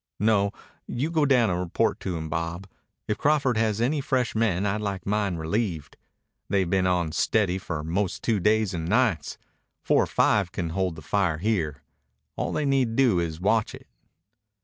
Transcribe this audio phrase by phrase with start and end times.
[0.19, 0.51] "No,
[0.87, 2.67] you go down and report to him, Bob.
[3.07, 5.95] If Crawford has any fresh men I'd like mine relieved.
[6.49, 9.37] They've been on steady for 'most two days and nights.
[9.83, 11.83] Four or five can hold the fire here.
[12.35, 13.85] All they need do is watch it."